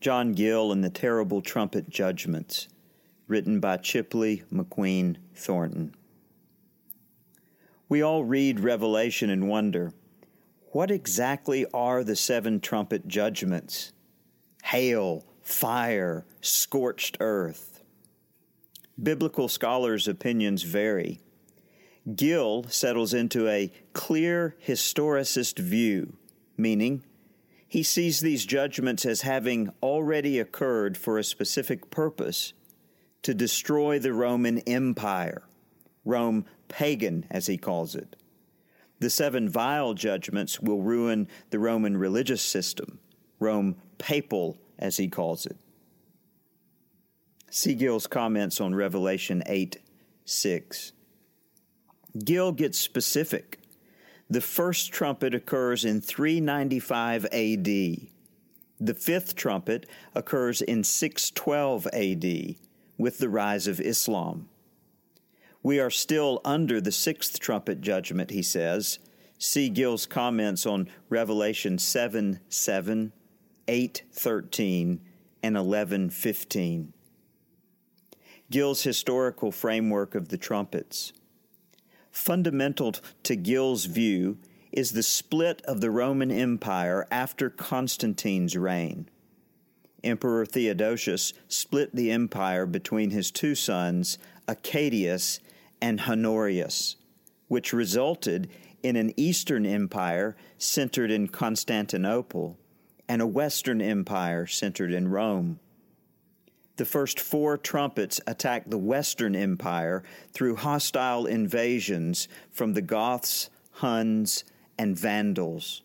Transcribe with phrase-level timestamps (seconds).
[0.00, 2.68] John Gill and the Terrible Trumpet Judgments,
[3.26, 5.94] written by Chipley McQueen Thornton.
[7.86, 9.92] We all read Revelation and wonder
[10.72, 13.92] what exactly are the seven trumpet judgments?
[14.64, 17.82] Hail, fire, scorched earth.
[19.02, 21.20] Biblical scholars' opinions vary.
[22.14, 26.16] Gill settles into a clear historicist view,
[26.56, 27.02] meaning
[27.70, 32.52] he sees these judgments as having already occurred for a specific purpose
[33.22, 35.44] to destroy the Roman Empire,
[36.04, 38.16] Rome pagan, as he calls it.
[38.98, 42.98] The seven vial judgments will ruin the Roman religious system,
[43.38, 45.56] Rome papal, as he calls it.
[47.52, 49.78] See Gill's comments on Revelation 8
[50.24, 50.92] 6.
[52.24, 53.59] Gill gets specific
[54.30, 57.64] the first trumpet occurs in 395 AD.
[57.64, 62.54] The fifth trumpet occurs in 612 AD
[62.96, 64.48] with the rise of Islam.
[65.64, 69.00] We are still under the sixth trumpet judgment, he says.
[69.36, 73.12] See Gill's comments on Revelation 7 7,
[73.66, 75.00] 8 13,
[75.42, 76.92] and 11 15.
[78.50, 81.12] Gill's historical framework of the trumpets.
[82.10, 84.38] Fundamental to Gill's view
[84.72, 89.08] is the split of the Roman Empire after Constantine's reign.
[90.02, 95.40] Emperor Theodosius split the empire between his two sons, Arcadius
[95.80, 96.96] and Honorius,
[97.48, 98.48] which resulted
[98.82, 102.58] in an Eastern empire centered in Constantinople
[103.08, 105.58] and a Western empire centered in Rome.
[106.76, 114.44] The first four trumpets attacked the Western Empire through hostile invasions from the Goths, Huns,
[114.78, 115.82] and Vandals.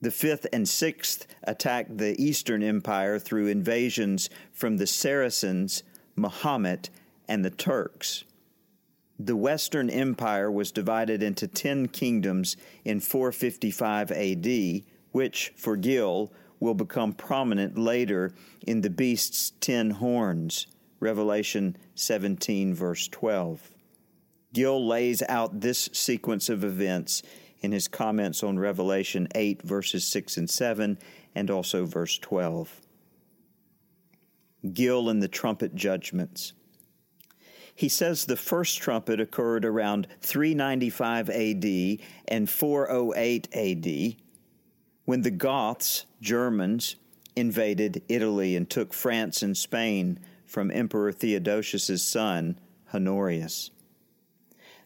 [0.00, 5.82] The fifth and sixth attacked the Eastern Empire through invasions from the Saracens,
[6.16, 6.88] Mahomet,
[7.26, 8.24] and the Turks.
[9.18, 16.74] The Western Empire was divided into ten kingdoms in 455 AD, which, for Gill, will
[16.74, 18.32] become prominent later
[18.66, 20.66] in the beast's ten horns,
[21.00, 23.70] Revelation 17, verse 12.
[24.52, 27.22] Gill lays out this sequence of events
[27.60, 30.98] in his comments on Revelation 8, verses 6 and 7,
[31.34, 32.80] and also verse 12.
[34.72, 36.52] Gill and the trumpet judgments.
[37.74, 44.16] He says the first trumpet occurred around 395 AD and 408 AD,
[45.08, 46.96] when the Goths, Germans,
[47.34, 52.58] invaded Italy and took France and Spain from Emperor Theodosius's son,
[52.92, 53.70] Honorius.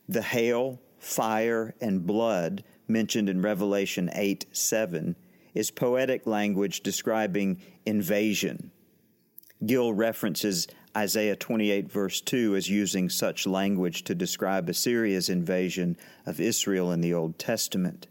[0.09, 5.17] The hail, fire, and blood mentioned in Revelation 8 7
[5.55, 8.71] is poetic language describing invasion.
[9.67, 15.97] Gill references Isaiah 28, verse 2, as using such language to describe Assyria's invasion
[16.27, 18.07] of Israel in the Old Testament.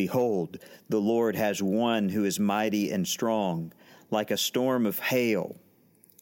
[0.00, 0.56] Behold,
[0.88, 3.70] the Lord has one who is mighty and strong,
[4.10, 5.56] like a storm of hail,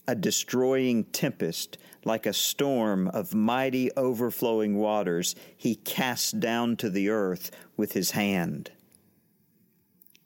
[0.08, 7.08] a destroying tempest, like a storm of mighty overflowing waters, he casts down to the
[7.08, 8.72] earth with his hand.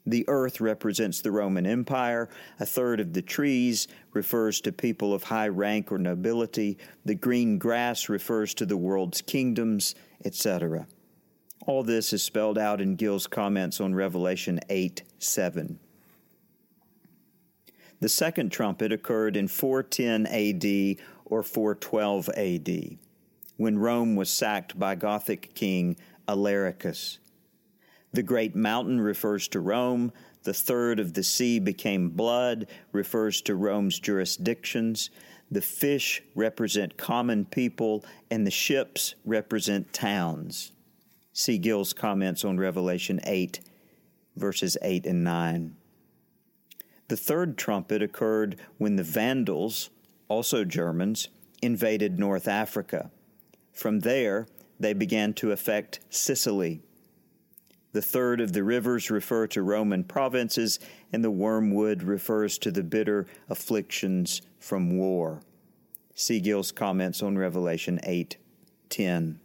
[0.03, 2.29] The earth represents the Roman Empire.
[2.59, 6.79] A third of the trees refers to people of high rank or nobility.
[7.05, 9.93] The green grass refers to the world's kingdoms,
[10.25, 10.87] etc.
[11.65, 15.79] All this is spelled out in Gill's comments on Revelation 8 7.
[18.01, 22.97] The second trumpet occurred in 410 AD or 412 AD,
[23.55, 25.95] when Rome was sacked by Gothic king
[26.27, 27.19] Alaricus.
[28.11, 30.11] The great mountain refers to Rome.
[30.43, 35.11] The third of the sea became blood, refers to Rome's jurisdictions.
[35.49, 40.73] The fish represent common people, and the ships represent towns.
[41.33, 43.59] See Gill's comments on Revelation 8,
[44.35, 45.75] verses 8 and 9.
[47.07, 49.89] The third trumpet occurred when the Vandals,
[50.27, 51.29] also Germans,
[51.63, 53.09] invaded North Africa.
[53.71, 54.47] From there,
[54.79, 56.81] they began to affect Sicily.
[57.93, 60.79] The third of the rivers refer to Roman provinces,
[61.11, 65.41] and the wormwood refers to the bitter afflictions from war.
[66.13, 68.37] See Gill's comments on Revelation 8
[68.89, 69.39] 10.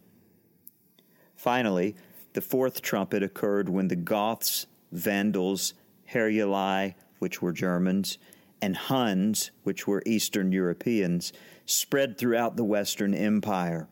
[1.39, 1.95] Finally,
[2.33, 5.73] the fourth trumpet occurred when the Goths, Vandals,
[6.11, 8.17] Heruli, which were Germans,
[8.61, 11.31] and Huns, which were Eastern Europeans,
[11.65, 13.87] spread throughout the Western Empire.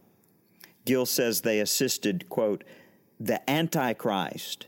[0.84, 2.66] Gill says they assisted, quote,
[3.18, 4.68] the Antichrist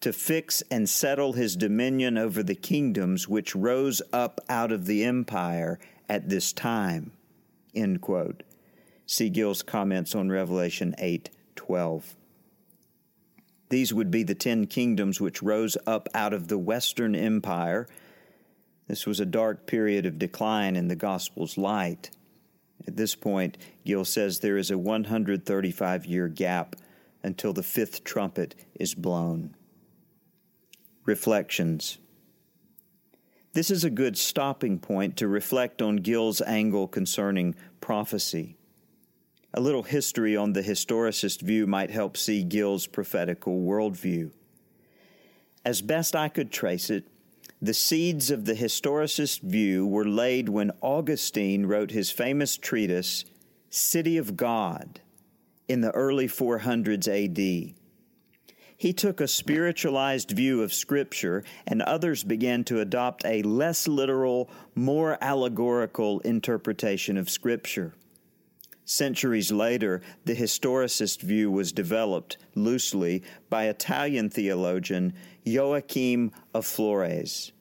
[0.00, 5.04] to fix and settle his dominion over the kingdoms which rose up out of the
[5.04, 5.78] empire
[6.08, 7.12] at this time.
[7.74, 8.44] End quote.
[9.04, 11.28] See Gill's comments on Revelation 8
[11.66, 12.16] 12.
[13.70, 17.88] These would be the ten kingdoms which rose up out of the Western Empire.
[18.86, 22.10] This was a dark period of decline in the gospel's light.
[22.86, 23.56] At this point,
[23.86, 26.76] Gill says there is a 135 year gap
[27.22, 29.56] until the fifth trumpet is blown.
[31.06, 31.96] Reflections.
[33.54, 38.58] This is a good stopping point to reflect on Gill's angle concerning prophecy.
[39.56, 44.32] A little history on the historicist view might help see Gill's prophetical worldview.
[45.64, 47.04] As best I could trace it,
[47.62, 53.24] the seeds of the historicist view were laid when Augustine wrote his famous treatise,
[53.70, 54.98] City of God,
[55.68, 57.74] in the early 400s AD.
[58.76, 64.50] He took a spiritualized view of Scripture, and others began to adopt a less literal,
[64.74, 67.94] more allegorical interpretation of Scripture.
[68.84, 75.14] Centuries later, the historicist view was developed loosely by Italian theologian
[75.44, 77.52] Joachim of Flores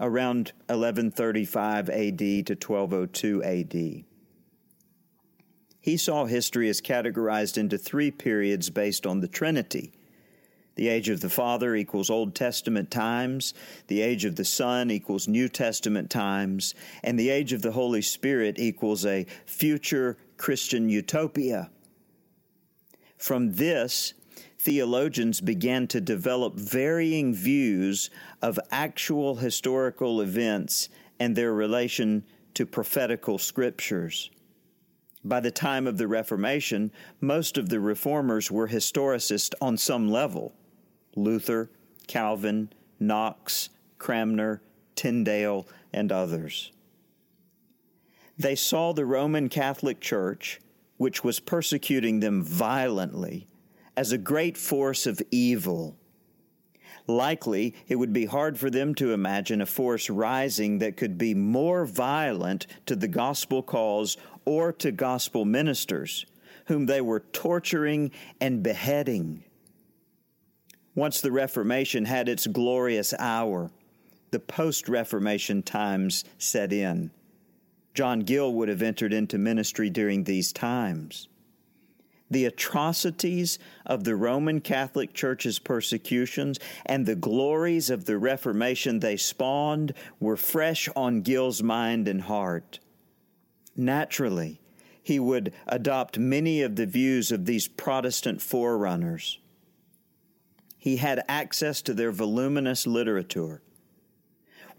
[0.00, 4.04] around 1135 AD to 1202 AD.
[5.80, 9.92] He saw history as categorized into three periods based on the Trinity
[10.74, 13.52] the age of the Father equals Old Testament times,
[13.88, 18.02] the age of the Son equals New Testament times, and the age of the Holy
[18.02, 21.70] Spirit equals a future Christian utopia.
[23.16, 24.12] From this,
[24.58, 28.10] theologians began to develop varying views
[28.42, 30.88] of actual historical events
[31.20, 32.24] and their relation
[32.54, 34.32] to prophetical scriptures.
[35.22, 36.90] By the time of the Reformation,
[37.20, 40.54] most of the reformers were historicists on some level.
[41.14, 41.70] Luther,
[42.08, 43.68] Calvin, Knox,
[43.98, 44.60] Cranmer,
[44.96, 46.72] Tyndale, and others.
[48.38, 50.60] They saw the Roman Catholic Church,
[50.96, 53.46] which was persecuting them violently,
[53.96, 55.96] as a great force of evil.
[57.06, 61.34] Likely, it would be hard for them to imagine a force rising that could be
[61.34, 66.26] more violent to the gospel cause or to gospel ministers,
[66.66, 69.44] whom they were torturing and beheading.
[70.94, 73.70] Once the Reformation had its glorious hour,
[74.30, 77.10] the post Reformation times set in.
[77.94, 81.28] John Gill would have entered into ministry during these times.
[82.30, 89.18] The atrocities of the Roman Catholic Church's persecutions and the glories of the Reformation they
[89.18, 92.80] spawned were fresh on Gill's mind and heart.
[93.76, 94.60] Naturally,
[95.02, 99.38] he would adopt many of the views of these Protestant forerunners
[100.82, 103.62] he had access to their voluminous literature.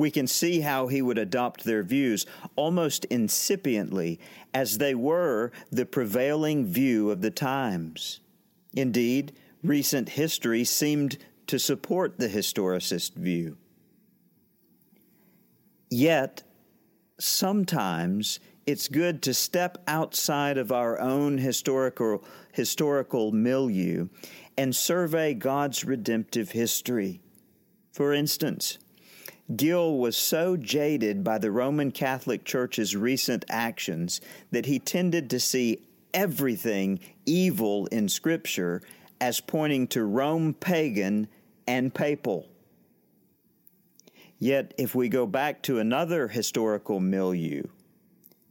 [0.04, 2.26] We can see how he would adopt their views
[2.58, 4.20] almost incipiently,
[4.54, 8.20] as they were the prevailing view of the times.
[8.76, 9.32] Indeed,
[9.64, 13.56] recent history seemed to support the historicist view.
[15.90, 16.44] Yet,
[17.18, 24.10] sometimes it's good to step outside of our own historical historical milieu
[24.58, 27.22] and survey God's redemptive history.
[27.94, 28.80] For instance,
[29.56, 35.40] Gill was so jaded by the Roman Catholic Church's recent actions that he tended to
[35.40, 35.80] see
[36.14, 38.82] everything evil in Scripture
[39.20, 41.28] as pointing to Rome pagan
[41.68, 42.48] and papal.
[44.40, 47.64] Yet, if we go back to another historical milieu,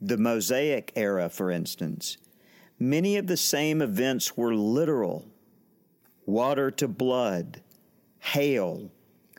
[0.00, 2.16] the Mosaic era, for instance,
[2.78, 5.26] many of the same events were literal
[6.26, 7.61] water to blood,
[8.21, 8.90] hail,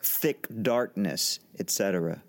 [0.04, 2.22] thick darkness, etc.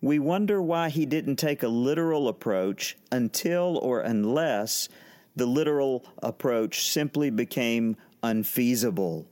[0.00, 4.88] We wonder why he didn't take a literal approach until or unless
[5.34, 9.26] the literal approach simply became unfeasible.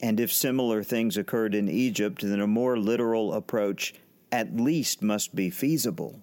[0.00, 3.94] And if similar things occurred in Egypt, then a more literal approach
[4.30, 6.20] at least must be feasible.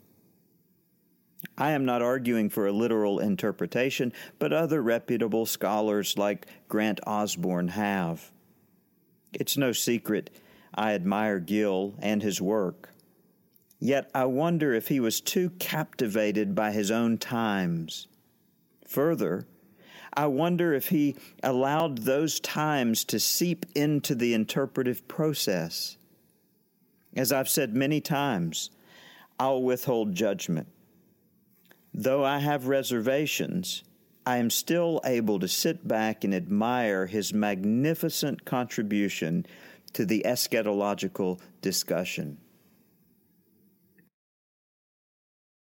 [1.58, 7.70] I am not arguing for a literal interpretation, but other reputable scholars like Grant Osborne
[7.70, 8.32] have.
[9.40, 10.30] It's no secret
[10.74, 12.90] I admire Gill and his work.
[13.80, 18.08] Yet I wonder if he was too captivated by his own times.
[18.88, 19.46] Further,
[20.16, 25.98] I wonder if he allowed those times to seep into the interpretive process.
[27.16, 28.70] As I've said many times,
[29.40, 30.68] I'll withhold judgment.
[31.94, 33.84] Though I have reservations,
[34.26, 39.46] I am still able to sit back and admire his magnificent contribution
[39.94, 42.38] to the eschatological discussion.